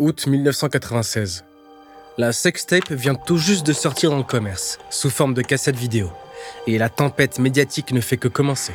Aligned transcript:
Août 0.00 0.26
1996. 0.26 1.44
La 2.16 2.32
sextape 2.32 2.90
vient 2.90 3.14
tout 3.14 3.36
juste 3.36 3.66
de 3.66 3.74
sortir 3.74 4.08
dans 4.08 4.16
le 4.16 4.22
commerce, 4.22 4.78
sous 4.88 5.10
forme 5.10 5.34
de 5.34 5.42
cassette 5.42 5.76
vidéo. 5.76 6.10
Et 6.66 6.78
la 6.78 6.88
tempête 6.88 7.38
médiatique 7.38 7.92
ne 7.92 8.00
fait 8.00 8.16
que 8.16 8.26
commencer. 8.26 8.72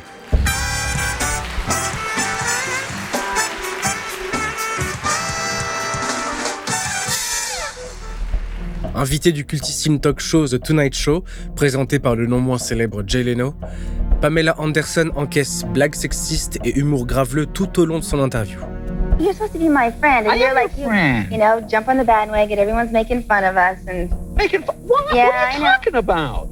Invité 8.94 9.32
du 9.32 9.44
cultissime 9.44 9.98
talk 9.98 10.20
show 10.20 10.46
The 10.46 10.62
Tonight 10.62 10.94
Show, 10.94 11.24
présenté 11.56 11.98
par 11.98 12.14
le 12.14 12.28
non 12.28 12.38
moins 12.38 12.58
célèbre 12.58 13.02
Jay 13.04 13.24
Leno, 13.24 13.56
Pamela 14.20 14.54
Anderson 14.60 15.10
encaisse 15.16 15.64
blagues 15.74 15.96
sexistes 15.96 16.60
et 16.64 16.78
humour 16.78 17.04
graveleux 17.04 17.46
tout 17.46 17.80
au 17.80 17.84
long 17.84 17.98
de 17.98 18.04
son 18.04 18.20
interview. 18.20 18.60
You're 19.18 19.32
supposed 19.32 19.52
to 19.54 19.58
be 19.58 19.68
my 19.68 19.90
friend, 19.92 20.26
and 20.26 20.32
I 20.32 20.36
you're 20.36 20.54
like, 20.54 20.72
friend. 20.74 21.30
you 21.32 21.38
know, 21.38 21.60
jump 21.62 21.88
on 21.88 21.96
the 21.96 22.04
bandwagon. 22.04 22.58
Everyone's 22.58 22.92
making 22.92 23.22
fun 23.22 23.44
of 23.44 23.56
us, 23.56 23.78
and 23.88 24.10
Making 24.36 24.62
fun. 24.62 24.76
What, 24.86 25.14
Yeah, 25.14 25.26
what 25.26 25.34
are 25.34 25.48
I 25.48 25.54
you 25.54 25.60
know. 25.60 25.70
talking 25.72 25.94
about? 25.94 26.48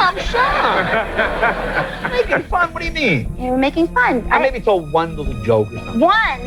I'm 0.00 0.18
sorry. 0.32 2.10
making 2.18 2.42
fun? 2.48 2.72
What 2.72 2.80
do 2.80 2.86
you 2.86 2.92
mean? 2.92 3.32
you 3.38 3.44
know, 3.46 3.52
we're 3.52 3.58
making 3.58 3.86
fun. 3.88 4.26
I 4.30 4.40
maybe 4.40 4.60
told 4.60 4.92
one 4.92 5.16
little 5.16 5.40
joke 5.44 5.68
or 5.72 5.78
something. 5.78 6.00
one. 6.00 6.40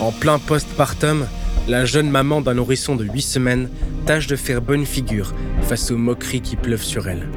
En 0.00 0.12
plein 0.20 0.38
postpartum, 0.38 1.26
la 1.68 1.84
jeune 1.84 2.10
maman 2.10 2.40
d'un 2.42 2.54
nourrisson 2.54 2.94
de 2.96 3.04
8 3.04 3.20
semaines 3.22 3.68
tâche 4.06 4.26
de 4.28 4.36
faire 4.36 4.60
bonne 4.60 4.84
figure 4.86 5.32
face 5.62 5.90
aux 5.90 5.96
moqueries 5.96 6.40
qui 6.42 6.56
pleuvent 6.56 6.82
sur 6.82 7.08
elle. 7.08 7.28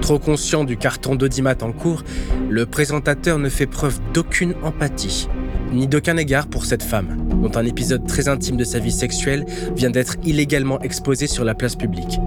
Trop 0.00 0.18
conscient 0.18 0.64
du 0.64 0.76
carton 0.76 1.14
d'audimat 1.14 1.56
en 1.62 1.72
cours, 1.72 2.02
le 2.50 2.66
présentateur 2.66 3.38
ne 3.38 3.48
fait 3.48 3.66
preuve 3.66 4.00
d'aucune 4.12 4.54
empathie, 4.62 5.28
ni 5.72 5.88
d'aucun 5.88 6.16
égard 6.16 6.46
pour 6.46 6.66
cette 6.66 6.82
femme, 6.82 7.16
dont 7.42 7.56
un 7.56 7.64
épisode 7.64 8.06
très 8.06 8.28
intime 8.28 8.56
de 8.56 8.64
sa 8.64 8.78
vie 8.78 8.92
sexuelle 8.92 9.46
vient 9.74 9.90
d'être 9.90 10.16
illégalement 10.24 10.80
exposé 10.80 11.26
sur 11.26 11.44
la 11.44 11.54
place 11.54 11.74
publique, 11.74 12.18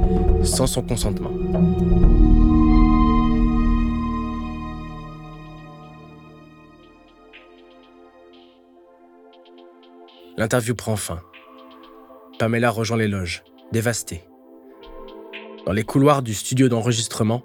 sans 0.44 0.68
son 0.68 0.82
consentement. 0.82 1.32
L'interview 10.38 10.76
prend 10.76 10.96
fin. 10.96 11.20
Pamela 12.38 12.70
rejoint 12.70 12.98
les 12.98 13.08
loges, 13.08 13.44
dévastée. 13.72 14.24
Dans 15.68 15.74
les 15.74 15.84
couloirs 15.84 16.22
du 16.22 16.34
studio 16.34 16.70
d'enregistrement, 16.70 17.44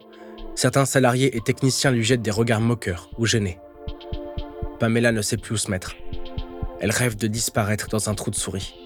certains 0.55 0.85
salariés 0.85 1.37
et 1.37 1.41
techniciens 1.41 1.91
lui 1.91 2.05
jettent 2.05 2.23
des 2.23 2.31
regards 2.31 2.61
moqueurs 2.61 3.11
ou 3.19 3.27
gênés. 3.27 3.59
Pamela 4.79 5.11
ne 5.11 5.23
sait 5.23 5.37
plus 5.37 5.55
où 5.55 5.57
se 5.57 5.69
mettre. 5.69 5.97
Elle 6.79 6.93
rêve 6.93 7.17
de 7.17 7.27
disparaître 7.27 7.89
dans 7.89 8.09
un 8.09 8.15
trou 8.15 8.31
de 8.31 8.37
souris. 8.37 8.77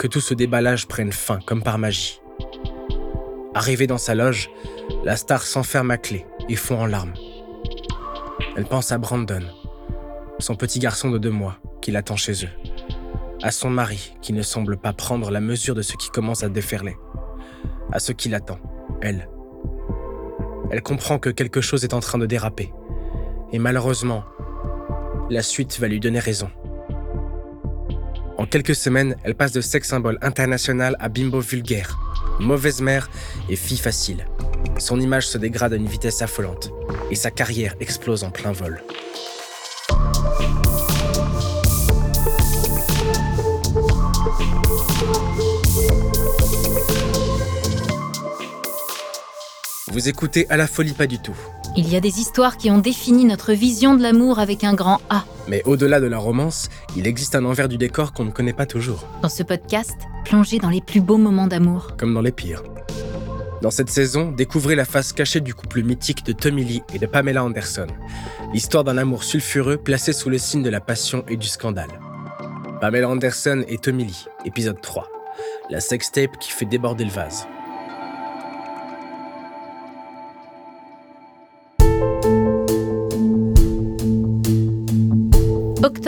Que 0.00 0.08
tout 0.08 0.20
ce 0.20 0.34
déballage 0.34 0.88
prenne 0.88 1.12
fin 1.12 1.38
comme 1.46 1.62
par 1.62 1.78
magie. 1.78 2.20
Arrivée 3.54 3.86
dans 3.86 3.96
sa 3.96 4.16
loge, 4.16 4.50
la 5.04 5.16
star 5.16 5.44
s'enferme 5.44 5.92
à 5.92 5.96
clé 5.96 6.26
et 6.48 6.56
fond 6.56 6.80
en 6.80 6.86
larmes. 6.86 7.14
Elle 8.56 8.66
pense 8.66 8.90
à 8.90 8.98
Brandon, 8.98 9.44
son 10.40 10.56
petit 10.56 10.80
garçon 10.80 11.12
de 11.12 11.18
deux 11.18 11.30
mois 11.30 11.58
qui 11.80 11.92
l'attend 11.92 12.16
chez 12.16 12.44
eux 12.44 12.74
à 13.44 13.50
son 13.50 13.68
mari 13.68 14.14
qui 14.22 14.32
ne 14.32 14.40
semble 14.40 14.78
pas 14.78 14.94
prendre 14.94 15.30
la 15.30 15.40
mesure 15.40 15.74
de 15.74 15.82
ce 15.82 15.96
qui 15.96 16.08
commence 16.08 16.42
à 16.42 16.48
déferler, 16.48 16.96
à 17.92 17.98
ce 17.98 18.12
qui 18.12 18.28
l'attend, 18.28 18.58
elle. 19.00 19.28
Elle 20.70 20.82
comprend 20.82 21.18
que 21.18 21.30
quelque 21.30 21.60
chose 21.60 21.84
est 21.84 21.94
en 21.94 22.00
train 22.00 22.18
de 22.18 22.26
déraper, 22.26 22.72
et 23.52 23.58
malheureusement, 23.58 24.24
la 25.30 25.42
suite 25.42 25.78
va 25.78 25.88
lui 25.88 26.00
donner 26.00 26.18
raison. 26.18 26.50
En 28.36 28.46
quelques 28.46 28.74
semaines, 28.74 29.16
elle 29.22 29.34
passe 29.34 29.52
de 29.52 29.60
sex 29.60 29.88
symbole 29.88 30.18
international 30.20 30.96
à 30.98 31.08
bimbo 31.08 31.40
vulgaire, 31.40 31.98
mauvaise 32.40 32.80
mère 32.80 33.08
et 33.48 33.56
fille 33.56 33.78
facile. 33.78 34.26
Son 34.78 35.00
image 35.00 35.28
se 35.28 35.38
dégrade 35.38 35.72
à 35.72 35.76
une 35.76 35.86
vitesse 35.86 36.20
affolante, 36.20 36.72
et 37.10 37.14
sa 37.14 37.30
carrière 37.30 37.74
explose 37.80 38.24
en 38.24 38.30
plein 38.30 38.52
vol. 38.52 38.82
Vous 49.94 50.08
écoutez 50.08 50.44
à 50.50 50.56
la 50.56 50.66
folie 50.66 50.92
pas 50.92 51.06
du 51.06 51.20
tout. 51.20 51.36
Il 51.76 51.88
y 51.88 51.94
a 51.94 52.00
des 52.00 52.18
histoires 52.18 52.56
qui 52.56 52.68
ont 52.68 52.78
défini 52.78 53.24
notre 53.24 53.52
vision 53.52 53.94
de 53.94 54.02
l'amour 54.02 54.40
avec 54.40 54.64
un 54.64 54.74
grand 54.74 55.00
A. 55.08 55.24
Mais 55.46 55.62
au-delà 55.66 56.00
de 56.00 56.06
la 56.06 56.18
romance, 56.18 56.68
il 56.96 57.06
existe 57.06 57.36
un 57.36 57.44
envers 57.44 57.68
du 57.68 57.78
décor 57.78 58.12
qu'on 58.12 58.24
ne 58.24 58.32
connaît 58.32 58.52
pas 58.52 58.66
toujours, 58.66 59.06
Dans 59.22 59.28
ce 59.28 59.44
podcast, 59.44 59.94
plongez 60.24 60.58
dans 60.58 60.68
les 60.68 60.80
plus 60.80 61.00
beaux 61.00 61.16
moments 61.16 61.46
d'amour. 61.46 61.92
comme 61.96 62.12
dans 62.12 62.22
les 62.22 62.32
pires. 62.32 62.64
Dans 63.62 63.70
cette 63.70 63.88
saison, 63.88 64.32
découvrez 64.32 64.74
la 64.74 64.84
face 64.84 65.12
cachée 65.12 65.40
du 65.40 65.54
couple 65.54 65.84
mythique 65.84 66.26
de 66.26 66.32
Tommy 66.32 66.64
Lee 66.64 66.82
et 66.92 66.98
de 66.98 67.06
Pamela 67.06 67.44
Anderson. 67.44 67.86
L'histoire 68.52 68.82
d'un 68.82 68.98
amour 68.98 69.22
sulfureux 69.22 69.76
placé 69.76 70.12
sous 70.12 70.28
le 70.28 70.38
signe 70.38 70.64
de 70.64 70.70
la 70.70 70.80
passion 70.80 71.24
et 71.28 71.36
du 71.36 71.46
scandale. 71.46 72.00
Pamela 72.80 73.08
Anderson 73.08 73.64
et 73.68 73.78
Tommy 73.78 74.06
Lee, 74.06 74.24
épisode 74.44 74.80
3. 74.80 75.06
La 75.70 75.78
sextape 75.78 76.36
qui 76.40 76.50
fait 76.50 76.66
déborder 76.66 77.04
le 77.04 77.10
vase. 77.12 77.46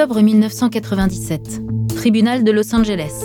Octobre 0.06 0.22
1997. 0.22 1.62
Tribunal 1.96 2.44
de 2.44 2.52
Los 2.52 2.72
Angeles. 2.76 3.24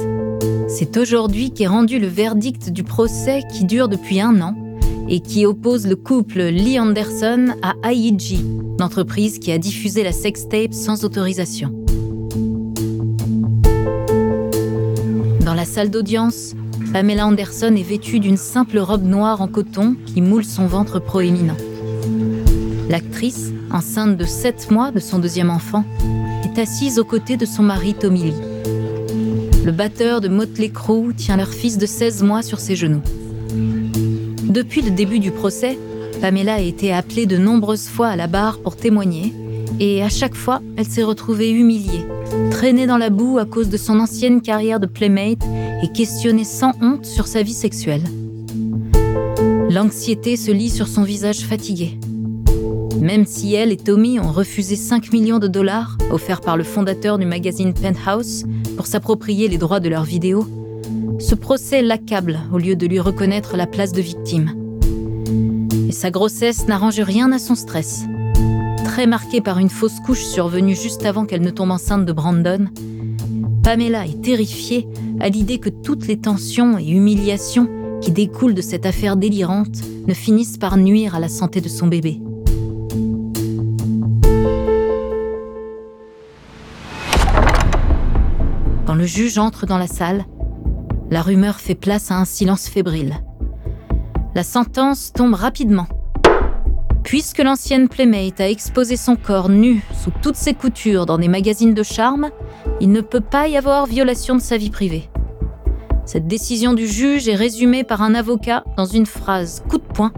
C'est 0.67 0.97
aujourd'hui 0.97 1.51
qu'est 1.51 1.67
rendu 1.67 1.99
le 1.99 2.07
verdict 2.07 2.71
du 2.71 2.83
procès 2.83 3.43
qui 3.53 3.65
dure 3.65 3.87
depuis 3.87 4.19
un 4.19 4.41
an 4.41 4.55
et 5.07 5.19
qui 5.19 5.45
oppose 5.45 5.85
le 5.85 5.95
couple 5.95 6.41
Lee 6.41 6.79
Anderson 6.79 7.53
à 7.61 7.75
AEG, 7.87 8.39
l'entreprise 8.79 9.37
qui 9.37 9.51
a 9.51 9.59
diffusé 9.59 10.01
la 10.01 10.11
sextape 10.11 10.73
sans 10.73 11.05
autorisation. 11.05 11.71
Dans 15.45 15.53
la 15.53 15.65
salle 15.65 15.91
d'audience, 15.91 16.55
Pamela 16.91 17.27
Anderson 17.27 17.75
est 17.77 17.87
vêtue 17.87 18.19
d'une 18.19 18.37
simple 18.37 18.79
robe 18.79 19.05
noire 19.05 19.41
en 19.41 19.47
coton 19.47 19.95
qui 20.07 20.21
moule 20.21 20.45
son 20.45 20.65
ventre 20.65 20.97
proéminent. 20.97 21.57
L'actrice, 22.89 23.51
enceinte 23.71 24.17
de 24.17 24.25
7 24.25 24.71
mois 24.71 24.89
de 24.89 24.99
son 24.99 25.19
deuxième 25.19 25.51
enfant, 25.51 25.85
est 26.51 26.59
assise 26.59 26.99
aux 26.99 27.05
côtés 27.05 27.37
de 27.37 27.45
son 27.45 27.63
mari 27.63 27.93
Tommy 27.93 28.23
Lee. 28.23 28.33
Le 29.63 29.71
batteur 29.71 30.21
de 30.21 30.27
Motley 30.27 30.69
Crue 30.69 31.13
tient 31.15 31.37
leur 31.37 31.49
fils 31.49 31.77
de 31.77 31.85
16 31.85 32.23
mois 32.23 32.41
sur 32.41 32.59
ses 32.59 32.75
genoux. 32.75 33.01
Depuis 34.43 34.81
le 34.81 34.91
début 34.91 35.19
du 35.19 35.31
procès, 35.31 35.77
Pamela 36.19 36.55
a 36.55 36.59
été 36.59 36.91
appelée 36.93 37.25
de 37.25 37.37
nombreuses 37.37 37.87
fois 37.87 38.07
à 38.07 38.15
la 38.15 38.27
barre 38.27 38.59
pour 38.59 38.75
témoigner, 38.75 39.33
et 39.79 40.03
à 40.03 40.09
chaque 40.09 40.35
fois, 40.35 40.61
elle 40.77 40.85
s'est 40.85 41.03
retrouvée 41.03 41.51
humiliée, 41.51 42.05
traînée 42.51 42.87
dans 42.87 42.97
la 42.97 43.09
boue 43.09 43.37
à 43.37 43.45
cause 43.45 43.69
de 43.69 43.77
son 43.77 43.99
ancienne 43.99 44.41
carrière 44.41 44.79
de 44.79 44.87
playmate 44.87 45.43
et 45.83 45.91
questionnée 45.91 46.43
sans 46.43 46.73
honte 46.81 47.05
sur 47.05 47.27
sa 47.27 47.43
vie 47.43 47.53
sexuelle. 47.53 48.03
L'anxiété 49.69 50.35
se 50.35 50.51
lit 50.51 50.69
sur 50.69 50.87
son 50.87 51.03
visage 51.03 51.39
fatigué. 51.39 51.97
Même 52.99 53.25
si 53.25 53.53
elle 53.53 53.71
et 53.71 53.77
Tommy 53.77 54.19
ont 54.19 54.31
refusé 54.31 54.75
5 54.75 55.11
millions 55.11 55.39
de 55.39 55.47
dollars 55.47 55.97
offerts 56.11 56.41
par 56.41 56.57
le 56.57 56.63
fondateur 56.63 57.17
du 57.17 57.25
magazine 57.25 57.73
Penthouse 57.73 58.45
pour 58.75 58.87
s'approprier 58.87 59.47
les 59.47 59.57
droits 59.57 59.79
de 59.79 59.89
leurs 59.89 60.03
vidéos, 60.03 60.45
ce 61.19 61.35
procès 61.35 61.81
l'accable 61.81 62.39
au 62.51 62.57
lieu 62.57 62.75
de 62.75 62.87
lui 62.87 62.99
reconnaître 62.99 63.55
la 63.55 63.67
place 63.67 63.93
de 63.93 64.01
victime. 64.01 64.53
Et 65.87 65.91
sa 65.91 66.11
grossesse 66.11 66.67
n'arrange 66.67 66.99
rien 66.99 67.31
à 67.31 67.39
son 67.39 67.55
stress. 67.55 68.03
Très 68.83 69.07
marquée 69.07 69.41
par 69.41 69.59
une 69.59 69.69
fausse 69.69 69.99
couche 70.05 70.23
survenue 70.23 70.75
juste 70.75 71.05
avant 71.05 71.25
qu'elle 71.25 71.41
ne 71.41 71.51
tombe 71.51 71.71
enceinte 71.71 72.05
de 72.05 72.13
Brandon, 72.13 72.67
Pamela 73.63 74.05
est 74.05 74.21
terrifiée 74.21 74.87
à 75.19 75.29
l'idée 75.29 75.59
que 75.59 75.69
toutes 75.69 76.07
les 76.07 76.17
tensions 76.17 76.77
et 76.77 76.89
humiliations 76.89 77.69
qui 78.01 78.11
découlent 78.11 78.55
de 78.55 78.61
cette 78.61 78.85
affaire 78.85 79.15
délirante 79.15 79.81
ne 80.07 80.13
finissent 80.13 80.57
par 80.57 80.77
nuire 80.77 81.15
à 81.15 81.19
la 81.19 81.29
santé 81.29 81.61
de 81.61 81.69
son 81.69 81.87
bébé. 81.87 82.19
Quand 88.91 88.97
le 88.97 89.05
juge 89.05 89.37
entre 89.37 89.65
dans 89.65 89.77
la 89.77 89.87
salle, 89.87 90.25
la 91.11 91.21
rumeur 91.21 91.61
fait 91.61 91.75
place 91.75 92.11
à 92.11 92.17
un 92.17 92.25
silence 92.25 92.67
fébrile. 92.67 93.15
La 94.35 94.43
sentence 94.43 95.13
tombe 95.13 95.33
rapidement. 95.33 95.87
Puisque 97.01 97.37
l'ancienne 97.37 97.87
Playmate 97.87 98.41
a 98.41 98.49
exposé 98.49 98.97
son 98.97 99.15
corps 99.15 99.47
nu 99.47 99.81
sous 99.93 100.11
toutes 100.21 100.35
ses 100.35 100.53
coutures 100.53 101.05
dans 101.05 101.17
des 101.17 101.29
magazines 101.29 101.73
de 101.73 101.83
charme, 101.83 102.31
il 102.81 102.91
ne 102.91 102.99
peut 102.99 103.21
pas 103.21 103.47
y 103.47 103.55
avoir 103.55 103.85
violation 103.85 104.35
de 104.35 104.41
sa 104.41 104.57
vie 104.57 104.71
privée. 104.71 105.09
Cette 106.05 106.27
décision 106.27 106.73
du 106.73 106.85
juge 106.85 107.29
est 107.29 107.35
résumée 107.35 107.85
par 107.85 108.01
un 108.01 108.13
avocat 108.13 108.65
dans 108.75 108.83
une 108.83 109.05
phrase 109.05 109.63
coup 109.69 109.77
de 109.77 109.83
poing 109.83 110.11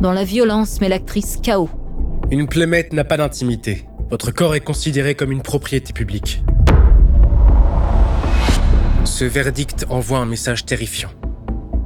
dont 0.00 0.12
la 0.12 0.24
violence 0.24 0.80
met 0.80 0.88
l'actrice 0.88 1.36
KO. 1.44 1.68
Une 2.30 2.48
Playmate 2.48 2.94
n'a 2.94 3.04
pas 3.04 3.18
d'intimité. 3.18 3.86
Votre 4.08 4.30
corps 4.30 4.54
est 4.54 4.64
considéré 4.64 5.14
comme 5.14 5.30
une 5.30 5.42
propriété 5.42 5.92
publique. 5.92 6.42
Ce 9.14 9.24
verdict 9.24 9.86
envoie 9.90 10.18
un 10.18 10.26
message 10.26 10.66
terrifiant. 10.66 11.10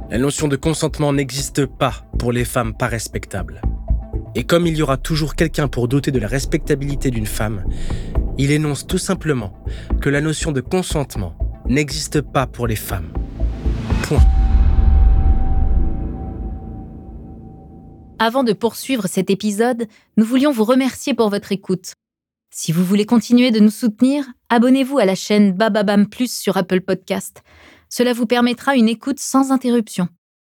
La 0.09 0.17
notion 0.17 0.47
de 0.47 0.55
consentement 0.55 1.13
n'existe 1.13 1.67
pas 1.67 1.93
pour 2.17 2.31
les 2.31 2.43
femmes 2.43 2.75
pas 2.75 2.87
respectables. 2.87 3.61
Et 4.33 4.45
comme 4.45 4.65
il 4.65 4.75
y 4.75 4.81
aura 4.81 4.97
toujours 4.97 5.35
quelqu'un 5.35 5.67
pour 5.67 5.87
douter 5.87 6.09
de 6.09 6.17
la 6.17 6.27
respectabilité 6.27 7.11
d'une 7.11 7.27
femme, 7.27 7.65
il 8.39 8.49
énonce 8.49 8.87
tout 8.87 8.97
simplement 8.97 9.53
que 10.01 10.09
la 10.09 10.21
notion 10.21 10.51
de 10.51 10.59
consentement 10.59 11.35
n'existe 11.67 12.21
pas 12.21 12.47
pour 12.47 12.65
les 12.65 12.75
femmes. 12.75 13.13
Point. 14.01 14.25
Avant 18.17 18.43
de 18.43 18.53
poursuivre 18.53 19.05
cet 19.05 19.29
épisode, 19.29 19.85
nous 20.17 20.25
voulions 20.25 20.51
vous 20.51 20.63
remercier 20.65 21.13
pour 21.13 21.29
votre 21.29 21.51
écoute. 21.51 21.93
Si 22.51 22.71
vous 22.71 22.83
voulez 22.83 23.05
continuer 23.05 23.51
de 23.51 23.59
nous 23.59 23.69
soutenir, 23.69 24.25
abonnez-vous 24.49 24.97
à 24.97 25.05
la 25.05 25.13
chaîne 25.15 25.51
Bababam 25.53 26.07
Plus 26.07 26.31
sur 26.31 26.57
Apple 26.57 26.81
Podcast. 26.81 27.43
Cela 27.89 28.13
vous 28.13 28.25
permettra 28.25 28.75
une 28.75 28.89
écoute 28.89 29.19
sans 29.19 29.51
interruption. 29.51 30.07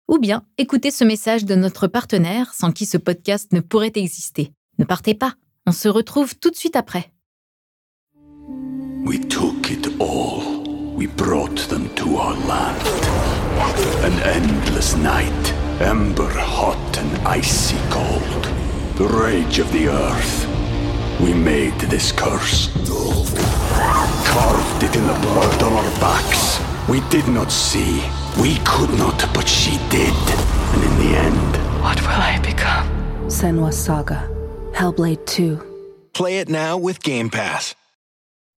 Ou 0.07 0.17
bien 0.17 0.43
écoutez 0.57 0.91
ce 0.91 1.03
message 1.03 1.45
de 1.45 1.55
notre 1.55 1.87
partenaire 1.87 2.53
sans 2.53 2.71
qui 2.71 2.85
ce 2.85 2.97
podcast 2.97 3.51
ne 3.51 3.59
pourrait 3.59 3.91
exister. 3.95 4.53
Ne 4.77 4.85
partez 4.85 5.13
pas, 5.13 5.33
on 5.67 5.71
se 5.71 5.89
retrouve 5.89 6.35
tout 6.37 6.49
de 6.49 6.55
suite 6.55 6.77
après. 6.77 7.11
We 9.05 9.19
took 9.27 9.69
it 9.69 9.87
all. 9.99 10.63
We 10.95 11.07
brought 11.07 11.67
them 11.67 11.89
to 11.95 12.17
our 12.17 12.35
land. 12.47 12.77
An 14.03 14.13
endless 14.25 14.95
night, 14.97 15.53
ember 15.81 16.29
hot 16.37 16.97
and 16.97 17.27
icy 17.27 17.75
cold. 17.89 18.47
The 18.97 19.07
rage 19.13 19.59
of 19.59 19.71
the 19.71 19.87
earth. 19.89 20.48
We 21.19 21.33
made 21.33 21.77
this 21.81 22.11
curse. 22.11 22.69
Carved 24.25 24.83
it 24.83 24.95
in 24.95 25.05
the 25.05 25.13
blood 25.21 25.63
on 25.63 25.73
our 25.73 25.91
backs. 25.99 26.59
We 26.87 27.01
did 27.09 27.27
not 27.27 27.51
see. 27.51 28.03
We 28.41 28.57
could 28.65 28.91
not, 28.97 29.19
but 29.33 29.47
she 29.47 29.77
did. 29.89 30.13
And 30.73 30.83
in 30.83 30.97
the 30.99 31.17
end, 31.17 31.55
What 31.83 31.99
will 32.01 32.09
I 32.09 32.39
become? 32.41 32.87
Senwa 33.27 33.73
Saga. 33.73 34.27
Hellblade 34.73 35.25
2. 35.25 36.09
Play 36.13 36.39
it 36.39 36.49
now 36.49 36.77
with 36.77 37.01
Game 37.03 37.29
Pass. 37.29 37.75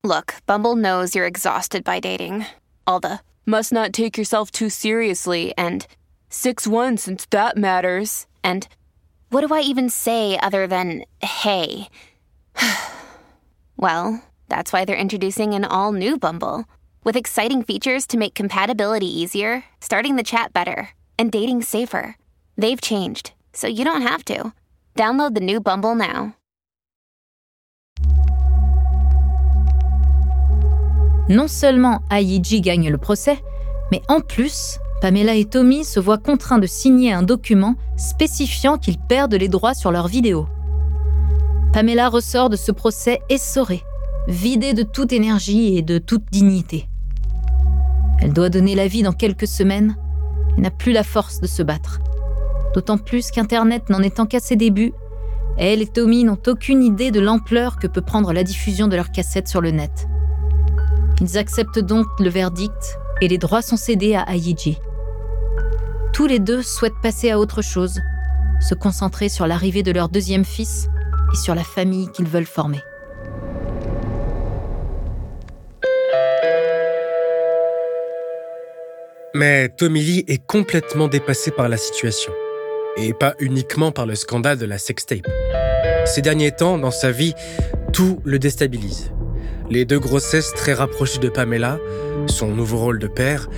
Look, 0.05 0.35
Bumble 0.47 0.77
knows 0.77 1.15
you're 1.15 1.27
exhausted 1.27 1.85
by 1.85 2.01
dating. 2.01 2.47
All 2.87 3.01
the 3.01 3.21
must 3.47 3.73
not 3.73 3.93
take 3.93 4.17
yourself 4.19 4.51
too 4.51 4.69
seriously 4.71 5.53
and 5.57 5.87
6 6.31 6.67
1 6.67 6.97
since 6.97 7.27
that 7.31 7.57
matters. 7.57 8.27
And 8.43 8.67
what 9.31 9.47
do 9.47 9.55
I 9.55 9.61
even 9.61 9.89
say 9.91 10.39
other 10.39 10.67
than 10.67 11.05
hey? 11.23 11.89
well, 13.77 14.23
that's 14.49 14.73
why 14.73 14.85
they're 14.85 14.97
introducing 14.97 15.55
an 15.55 15.65
all 15.65 15.93
new 15.93 16.19
Bumble 16.19 16.65
with 17.05 17.17
exciting 17.17 17.63
features 17.63 18.07
to 18.07 18.17
make 18.17 18.35
compatibility 18.35 19.07
easier, 19.07 19.65
starting 19.81 20.17
the 20.17 20.23
chat 20.23 20.53
better, 20.53 20.91
and 21.19 21.33
dating 21.33 21.63
safer. 21.63 22.17
They've 22.57 22.81
changed, 22.81 23.33
so 23.53 23.67
you 23.67 23.85
don't 23.85 24.03
have 24.03 24.25
to. 24.27 24.53
Download 24.97 25.35
the 25.35 25.41
new 25.41 25.61
Bumble 25.61 25.95
now. 25.95 26.37
Non 31.29 31.49
seulement 31.49 32.03
Aiji 32.11 32.61
gagne 32.61 32.91
le 32.91 32.99
procès, 32.99 33.39
mais 33.91 34.03
en 34.09 34.21
plus, 34.21 34.79
Pamela 35.01 35.35
et 35.35 35.45
Tommy 35.45 35.85
se 35.85 35.99
voient 35.99 36.19
contraints 36.19 36.59
de 36.59 36.67
signer 36.67 37.13
un 37.13 37.23
document 37.23 37.75
spécifiant 37.97 38.77
qu'ils 38.77 38.99
perdent 38.99 39.35
les 39.35 39.49
droits 39.49 39.75
sur 39.75 39.93
leurs 39.93 40.09
vidéos. 40.09 40.47
Pamela 41.73 42.11
ressort 42.11 42.51
de 42.51 42.57
ce 42.57 42.71
procès 42.71 43.23
essorée, 43.31 43.83
vidée 44.29 44.75
de 44.75 44.83
toute 44.83 45.11
énergie 45.11 45.79
et 45.79 45.83
de 45.83 45.97
toute 45.97 46.25
dignité. 46.31 46.87
Elle 48.21 48.35
doit 48.35 48.51
donner 48.51 48.75
la 48.75 48.87
vie 48.87 49.03
dans 49.03 49.15
quelques 49.15 49.47
semaines 49.47 49.97
et 50.59 50.61
n'a 50.61 50.71
plus 50.71 50.93
la 50.93 51.03
force 51.03 51.41
de 51.41 51.47
se 51.47 51.63
battre. 51.63 52.01
D'autant 52.75 52.99
plus 52.99 53.31
qu'Internet 53.31 53.89
n'en 53.89 54.03
étant 54.03 54.27
qu'à 54.27 54.39
ses 54.39 54.55
débuts, 54.55 54.93
elle 55.57 55.81
et 55.81 55.87
Tommy 55.87 56.25
n'ont 56.25 56.39
aucune 56.47 56.83
idée 56.83 57.11
de 57.11 57.21
l'ampleur 57.21 57.79
que 57.79 57.87
peut 57.87 58.03
prendre 58.03 58.35
la 58.35 58.45
diffusion 58.45 58.87
de 58.87 58.97
leurs 58.97 59.11
cassettes 59.11 59.49
sur 59.49 59.63
le 59.63 59.71
net. 59.71 60.09
Ils 61.23 61.39
acceptent 61.39 61.79
donc 61.79 62.07
le 62.19 62.29
verdict 62.29 62.99
et 63.23 63.29
les 63.29 63.39
droits 63.39 63.63
sont 63.63 63.79
cédés 63.79 64.15
à 64.15 64.31
Ayiji. 64.31 64.77
Tous 66.13 66.27
les 66.27 66.39
deux 66.39 66.63
souhaitent 66.63 67.01
passer 67.03 67.31
à 67.31 67.39
autre 67.39 67.63
chose, 67.63 67.99
se 68.61 68.75
concentrer 68.75 69.31
sur 69.31 69.47
l'arrivée 69.47 69.83
de 69.83 69.93
leur 69.93 70.11
deuxième 70.11 70.45
fils 70.45 70.91
sur 71.35 71.55
la 71.55 71.65
famille 71.65 72.09
qu'ils 72.13 72.27
veulent 72.27 72.47
former. 72.47 72.81
Mais 79.35 79.71
Tommy 79.71 80.01
Lee 80.01 80.25
est 80.29 80.45
complètement 80.47 81.09
dépassé 81.09 81.51
par 81.51 81.69
la 81.69 81.79
situation. 81.79 82.33
Et 82.99 83.15
pas 83.15 83.35
uniquement 83.41 83.91
par 83.91 84.05
le 84.05 84.15
scandale 84.15 84.59
de 84.59 84.67
la 84.67 84.77
sextape. 84.77 85.27
Ces 86.05 86.21
derniers 86.21 86.53
temps, 86.53 86.77
dans 86.77 86.91
sa 86.91 87.11
vie, 87.11 87.35
tout 87.95 88.21
le 88.25 88.39
déstabilise. 88.39 89.11
Les 89.71 89.87
deux 89.87 89.99
grossesses 89.99 90.53
très 90.55 90.75
rapprochées 90.75 91.19
de 91.19 91.31
Pamela, 91.31 91.79
son 92.27 92.49
nouveau 92.49 92.77
rôle 92.77 92.99
de 92.99 93.07
père, 93.07 93.49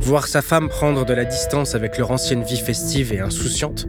voir 0.00 0.26
sa 0.26 0.40
femme 0.40 0.68
prendre 0.68 1.04
de 1.04 1.12
la 1.12 1.26
distance 1.26 1.74
avec 1.74 1.98
leur 1.98 2.10
ancienne 2.10 2.42
vie 2.42 2.58
festive 2.58 3.12
et 3.12 3.20
insouciante, 3.20 3.86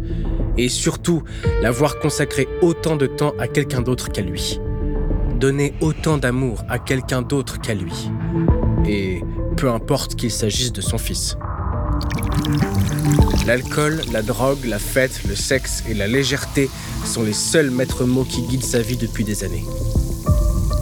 et 0.59 0.69
surtout 0.69 1.23
la 1.61 1.71
voir 1.71 1.99
consacrer 1.99 2.47
autant 2.61 2.95
de 2.95 3.07
temps 3.07 3.33
à 3.39 3.47
quelqu'un 3.47 3.81
d'autre 3.81 4.09
qu'à 4.09 4.21
lui. 4.21 4.59
Donner 5.39 5.73
autant 5.79 6.17
d'amour 6.17 6.63
à 6.67 6.79
quelqu'un 6.79 7.21
d'autre 7.21 7.61
qu'à 7.61 7.73
lui. 7.73 8.11
Et 8.85 9.21
peu 9.55 9.69
importe 9.69 10.15
qu'il 10.15 10.31
s'agisse 10.31 10.73
de 10.73 10.81
son 10.81 10.97
fils. 10.97 11.37
L'alcool, 13.47 14.01
la 14.11 14.21
drogue, 14.21 14.65
la 14.65 14.79
fête, 14.79 15.21
le 15.27 15.35
sexe 15.35 15.83
et 15.89 15.93
la 15.93 16.07
légèreté 16.07 16.69
sont 17.05 17.23
les 17.23 17.33
seuls 17.33 17.71
maîtres 17.71 18.03
mots 18.03 18.25
qui 18.25 18.41
guident 18.41 18.63
sa 18.63 18.81
vie 18.81 18.97
depuis 18.97 19.23
des 19.23 19.43
années. 19.43 19.63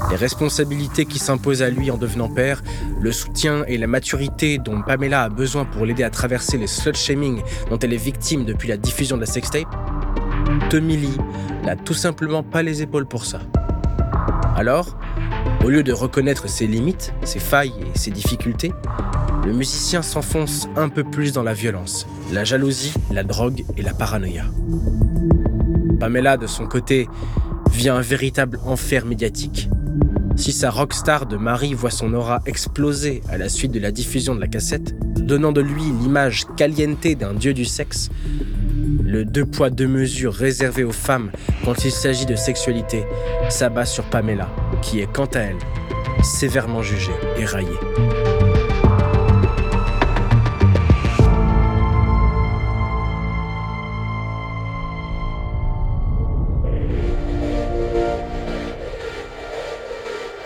Les 0.09 0.15
responsabilités 0.15 1.05
qui 1.05 1.19
s'imposent 1.19 1.61
à 1.61 1.69
lui 1.69 1.91
en 1.91 1.97
devenant 1.97 2.29
père, 2.29 2.63
le 3.01 3.11
soutien 3.11 3.63
et 3.67 3.77
la 3.77 3.87
maturité 3.87 4.57
dont 4.57 4.81
Pamela 4.81 5.23
a 5.23 5.29
besoin 5.29 5.65
pour 5.65 5.85
l'aider 5.85 6.03
à 6.03 6.09
traverser 6.09 6.57
les 6.57 6.67
slut-shaming 6.67 7.41
dont 7.69 7.77
elle 7.79 7.93
est 7.93 7.97
victime 7.97 8.45
depuis 8.45 8.69
la 8.69 8.77
diffusion 8.77 9.17
de 9.17 9.21
la 9.21 9.27
sextape, 9.27 9.67
Tommy 10.69 10.97
Lee 10.97 11.17
n'a 11.63 11.75
tout 11.75 11.93
simplement 11.93 12.41
pas 12.41 12.63
les 12.63 12.81
épaules 12.81 13.05
pour 13.05 13.25
ça. 13.25 13.39
Alors, 14.55 14.97
au 15.65 15.69
lieu 15.69 15.83
de 15.83 15.91
reconnaître 15.91 16.47
ses 16.47 16.67
limites, 16.67 17.13
ses 17.23 17.39
failles 17.39 17.73
et 17.93 17.97
ses 17.97 18.11
difficultés, 18.11 18.71
le 19.45 19.53
musicien 19.53 20.01
s'enfonce 20.01 20.67
un 20.75 20.89
peu 20.89 21.03
plus 21.03 21.31
dans 21.31 21.43
la 21.43 21.53
violence, 21.53 22.07
la 22.31 22.43
jalousie, 22.43 22.93
la 23.11 23.23
drogue 23.23 23.63
et 23.75 23.81
la 23.81 23.93
paranoïa. 23.93 24.45
Pamela, 25.99 26.37
de 26.37 26.47
son 26.47 26.65
côté, 26.65 27.07
vit 27.71 27.89
un 27.89 28.01
véritable 28.01 28.59
enfer 28.65 29.05
médiatique. 29.05 29.69
Si 30.37 30.51
sa 30.51 30.69
rockstar 30.69 31.25
de 31.25 31.35
mari 31.35 31.73
voit 31.73 31.89
son 31.89 32.13
aura 32.13 32.41
exploser 32.45 33.21
à 33.27 33.37
la 33.37 33.49
suite 33.49 33.71
de 33.71 33.79
la 33.79 33.91
diffusion 33.91 34.35
de 34.35 34.39
la 34.39 34.47
cassette, 34.47 34.95
donnant 35.19 35.51
de 35.51 35.61
lui 35.61 35.81
l'image 35.81 36.45
caliente 36.55 37.07
d'un 37.19 37.33
dieu 37.33 37.55
du 37.55 37.65
sexe, 37.65 38.09
le 39.03 39.25
deux 39.25 39.45
poids 39.45 39.71
deux 39.71 39.87
mesures 39.87 40.33
réservé 40.33 40.83
aux 40.83 40.91
femmes 40.91 41.31
quand 41.65 41.83
il 41.85 41.91
s'agit 41.91 42.27
de 42.27 42.35
sexualité 42.35 43.03
s'abat 43.49 43.85
sur 43.85 44.03
Pamela, 44.03 44.47
qui 44.83 44.99
est 44.99 45.11
quant 45.11 45.25
à 45.25 45.39
elle 45.39 45.57
sévèrement 46.23 46.83
jugée 46.83 47.15
et 47.37 47.45
raillée. 47.45 48.36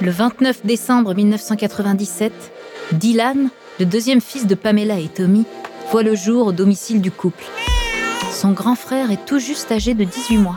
Le 0.01 0.10
29 0.10 0.65
décembre 0.65 1.13
1997, 1.13 2.34
Dylan, 2.93 3.50
le 3.79 3.86
deuxième 3.86 4.20
fils 4.20 4.48
de 4.48 4.55
Pamela 4.55 4.98
et 4.98 5.08
Tommy, 5.08 5.46
voit 5.91 6.01
le 6.01 6.15
jour 6.15 6.48
au 6.48 6.51
domicile 6.51 7.01
du 7.01 7.12
couple. 7.12 7.43
Son 8.31 8.51
grand 8.51 8.74
frère 8.74 9.12
est 9.12 9.24
tout 9.27 9.38
juste 9.38 9.72
âgé 9.72 9.93
de 9.93 10.03
18 10.03 10.38
mois. 10.39 10.55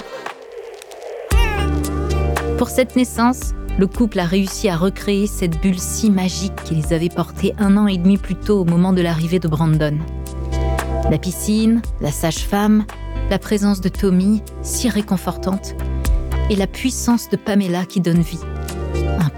Pour 2.56 2.70
cette 2.70 2.96
naissance, 2.96 3.52
le 3.78 3.86
couple 3.86 4.18
a 4.20 4.24
réussi 4.24 4.70
à 4.70 4.78
recréer 4.78 5.26
cette 5.26 5.60
bulle 5.60 5.78
si 5.78 6.10
magique 6.10 6.56
qui 6.64 6.74
les 6.74 6.94
avait 6.94 7.10
portés 7.10 7.52
un 7.58 7.76
an 7.76 7.86
et 7.86 7.98
demi 7.98 8.16
plus 8.16 8.36
tôt 8.36 8.60
au 8.60 8.64
moment 8.64 8.94
de 8.94 9.02
l'arrivée 9.02 9.40
de 9.40 9.48
Brandon. 9.48 9.98
La 11.10 11.18
piscine, 11.18 11.82
la 12.00 12.12
sage-femme, 12.12 12.86
la 13.28 13.38
présence 13.38 13.82
de 13.82 13.90
Tommy, 13.90 14.42
si 14.62 14.88
réconfortante, 14.88 15.74
et 16.48 16.56
la 16.56 16.66
puissance 16.66 17.28
de 17.28 17.36
Pamela 17.36 17.84
qui 17.84 18.00
donne 18.00 18.22
vie. 18.22 18.40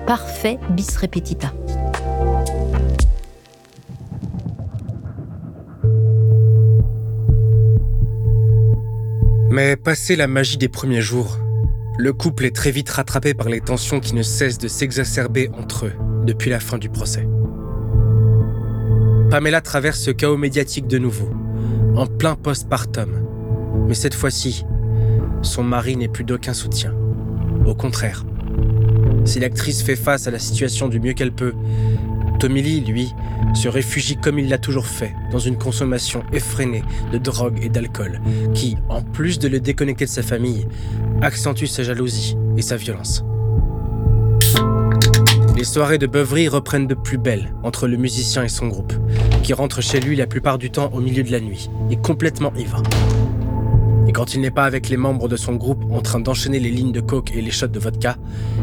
Parfait 0.06 0.58
bis 0.70 0.96
repetita. 0.96 1.52
Mais 9.50 9.75
passé 9.75 10.14
la 10.14 10.28
magie 10.28 10.58
des 10.58 10.68
premiers 10.68 11.00
jours, 11.00 11.38
le 11.98 12.12
couple 12.12 12.44
est 12.44 12.54
très 12.54 12.70
vite 12.70 12.88
rattrapé 12.88 13.34
par 13.34 13.48
les 13.48 13.60
tensions 13.60 13.98
qui 13.98 14.14
ne 14.14 14.22
cessent 14.22 14.58
de 14.58 14.68
s'exacerber 14.68 15.50
entre 15.58 15.86
eux 15.86 15.92
depuis 16.25 16.50
la 16.50 16.60
fin 16.60 16.78
du 16.78 16.88
procès. 16.88 17.26
Pamela 19.28 19.60
traverse 19.60 19.98
ce 19.98 20.12
chaos 20.12 20.36
médiatique 20.36 20.86
de 20.86 20.98
nouveau, 20.98 21.30
en 21.96 22.06
plein 22.06 22.36
postpartum. 22.36 23.10
Mais 23.88 23.94
cette 23.94 24.14
fois-ci, 24.14 24.64
son 25.42 25.64
mari 25.64 25.96
n'est 25.96 26.06
plus 26.06 26.25
d'aucun 26.25 26.54
soutien. 26.54 26.94
Au 27.64 27.75
contraire, 27.75 28.25
si 29.26 29.40
l'actrice 29.40 29.83
fait 29.83 29.97
face 29.97 30.26
à 30.26 30.30
la 30.30 30.38
situation 30.38 30.88
du 30.88 31.00
mieux 31.00 31.12
qu'elle 31.12 31.33
peut, 31.33 31.54
Tommy 32.38 32.62
Lee, 32.62 32.80
lui, 32.80 33.14
se 33.54 33.68
réfugie 33.68 34.16
comme 34.16 34.38
il 34.38 34.49
l'a 34.49 34.59
toujours 34.59 34.87
fait, 34.87 35.14
dans 35.33 35.38
une 35.38 35.56
consommation 35.56 36.23
effrénée 36.33 36.83
de 37.12 37.18
drogue 37.18 37.59
et 37.62 37.68
d'alcool, 37.68 38.21
qui, 38.54 38.76
en 38.88 39.02
plus 39.02 39.38
de 39.38 39.49
le 39.49 39.59
déconnecter 39.59 40.04
de 40.04 40.11
sa 40.11 40.23
famille, 40.23 40.66
accentue 41.23 41.66
sa 41.66 41.83
jalousie 41.83 42.37
et 42.56 42.62
sa 42.62 42.76
violence. 42.76 43.25
Les 45.56 45.64
soirées 45.64 45.99
de 45.99 46.06
beuverie 46.06 46.49
reprennent 46.49 46.87
de 46.87 46.95
plus 46.95 47.16
belle 47.16 47.54
entre 47.62 47.88
le 47.88 47.97
musicien 47.97 48.45
et 48.45 48.49
son 48.49 48.68
groupe, 48.68 48.92
qui 49.42 49.54
rentre 49.54 49.80
chez 49.80 50.00
lui 50.00 50.14
la 50.14 50.26
plupart 50.26 50.59
du 50.59 50.71
temps 50.71 50.90
au 50.92 51.00
milieu 51.00 51.23
de 51.23 51.33
la 51.33 51.40
nuit, 51.40 51.71
et 51.90 51.97
complètement 51.97 52.52
ivre. 52.56 52.83
Quand 54.16 54.32
il 54.32 54.40
n'est 54.40 54.50
pas 54.50 54.64
avec 54.64 54.88
les 54.88 54.96
membres 54.96 55.28
de 55.28 55.37
son 55.37 55.56
groupe 55.56 55.85
en 55.90 56.00
train 56.00 56.20
d'enchaîner 56.20 56.58
les 56.58 56.70
lignes 56.70 56.90
de 56.90 57.02
coke 57.02 57.32
et 57.35 57.42
les 57.42 57.50
shots 57.50 57.66
de 57.66 57.78
vodka, 57.78 58.16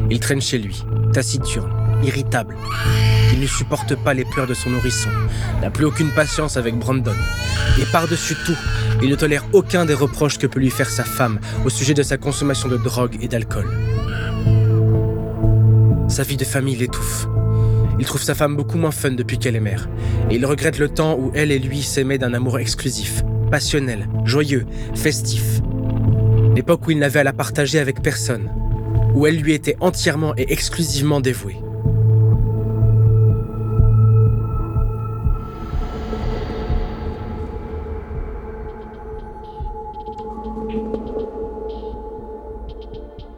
il 0.10 0.20
traîne 0.20 0.42
chez 0.42 0.58
lui, 0.58 0.84
taciturne, 1.14 1.72
irritable. 2.04 2.58
Il 3.34 3.40
ne 3.40 3.46
supporte 3.46 3.96
pas 4.04 4.16
les 4.16 4.26
pleurs 4.26 4.48
de 4.48 4.56
son 4.56 4.72
nourrisson, 4.72 5.10
n'a 5.62 5.70
plus 5.70 5.86
aucune 5.86 6.10
patience 6.10 6.58
avec 6.58 6.76
Brandon. 6.80 7.14
Et 7.80 7.86
par-dessus 7.92 8.36
tout, 8.48 8.58
il 9.04 9.12
ne 9.12 9.16
tolère 9.16 9.46
aucun 9.54 9.86
des 9.86 9.94
reproches 9.94 10.40
que 10.40 10.48
peut 10.48 10.60
lui 10.60 10.72
faire 10.72 10.90
sa 10.90 11.04
femme 11.04 11.40
au 11.64 11.70
sujet 11.70 11.94
de 11.94 12.02
sa 12.02 12.18
consommation 12.18 12.68
de 12.68 12.78
drogue 12.78 13.20
et 13.22 13.28
d'alcool. 13.28 13.68
Sa 16.08 16.24
vie 16.24 16.38
de 16.38 16.46
famille 16.46 16.78
l'étouffe. 16.78 17.28
Il 18.00 18.08
trouve 18.08 18.24
sa 18.24 18.34
femme 18.34 18.56
beaucoup 18.56 18.80
moins 18.80 18.90
fun 18.90 19.12
depuis 19.12 19.38
qu'elle 19.38 19.56
est 19.56 19.60
mère, 19.60 19.88
et 20.32 20.36
il 20.36 20.48
regrette 20.48 20.80
le 20.80 20.90
temps 20.90 21.16
où 21.16 21.32
elle 21.36 21.52
et 21.52 21.60
lui 21.60 21.84
s'aimaient 21.84 22.18
d'un 22.18 22.34
amour 22.34 22.58
exclusif, 22.58 23.24
passionnel, 23.54 24.10
joyeux, 24.26 24.66
festif. 24.96 25.62
L'époque 26.56 26.88
où 26.88 26.90
il 26.90 26.98
n'avait 26.98 27.20
à 27.20 27.24
la 27.24 27.34
partager 27.34 27.78
avec 27.78 28.02
personne, 28.02 28.50
où 29.14 29.28
elle 29.28 29.38
lui 29.38 29.54
était 29.54 29.78
entièrement 29.80 30.34
et 30.38 30.52
exclusivement 30.52 31.22
dévouée. 31.22 31.58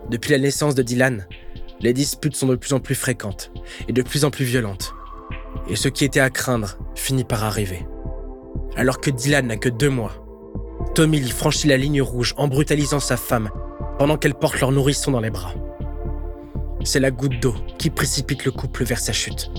Depuis 0.10 0.32
la 0.32 0.40
naissance 0.40 0.76
de 0.76 0.82
Dylan, 0.82 1.28
les 1.82 1.92
disputes 1.92 2.38
sont 2.38 2.48
de 2.48 2.56
plus 2.56 2.72
en 2.72 2.80
plus 2.80 2.96
fréquentes 2.96 3.52
et 3.90 3.92
de 3.92 4.02
plus 4.02 4.24
en 4.24 4.32
plus 4.32 4.46
violentes. 4.46 4.94
Et 5.70 5.76
ce 5.76 5.90
qui 5.90 6.06
était 6.06 6.22
à 6.22 6.30
craindre 6.30 6.78
finit 6.96 7.26
par 7.26 7.44
arriver. 7.44 7.86
Alors 8.78 9.00
que 9.00 9.10
Dylan 9.10 9.48
n'a 9.48 9.56
que 9.56 9.70
deux 9.70 9.90
mois, 9.90 10.12
Tommy 10.96 11.20
Lee 11.20 11.32
franchit 11.32 11.68
la 11.68 11.78
ligne 11.78 12.02
rouge 12.02 12.34
en 12.38 12.50
brutalisant 12.50 13.00
sa 13.00 13.16
femme 13.16 13.50
pendant 13.98 14.18
qu'elle 14.18 14.34
porte 14.34 14.60
leur 14.60 14.74
nourrisson 14.74 15.12
dans 15.12 15.22
les 15.22 15.30
bras. 15.30 15.54
C'est 16.84 17.00
la 17.00 17.12
goutte 17.12 17.40
d'eau 17.40 17.56
qui 17.78 17.90
précipite 17.90 18.44
le 18.44 18.52
couple 18.52 18.84
vers 18.84 19.00
sa 19.00 19.14
chute. 19.14 19.50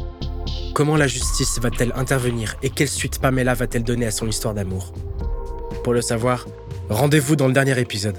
Comment 0.74 0.96
la 0.96 1.06
justice 1.06 1.58
va-t-elle 1.60 1.92
intervenir 1.96 2.56
et 2.62 2.68
quelle 2.68 2.88
suite 2.88 3.18
Pamela 3.18 3.54
va-t-elle 3.54 3.84
donner 3.84 4.04
à 4.04 4.10
son 4.10 4.28
histoire 4.28 4.52
d'amour? 4.52 4.92
Pour 5.82 5.94
le 5.94 6.02
savoir, 6.02 6.46
rendez-vous 6.90 7.36
dans 7.36 7.46
le 7.46 7.54
dernier 7.54 7.78
épisode. 7.80 8.18